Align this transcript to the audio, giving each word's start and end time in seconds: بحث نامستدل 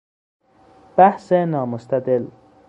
بحث 0.97 1.31
نامستدل 1.33 2.27